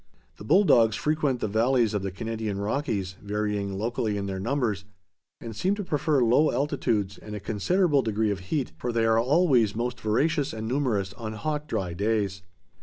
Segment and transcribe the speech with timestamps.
[0.37, 4.83] The bull dogs frequent the valleys of the Canadian Rockies, varying locally in their numbers,
[5.39, 9.19] and seem to prefer low altitudes and a considerable degree of heat, for they are
[9.19, 12.41] always most voracious and numerous on hot dry days.